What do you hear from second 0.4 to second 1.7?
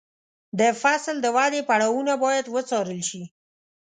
د فصل د ودې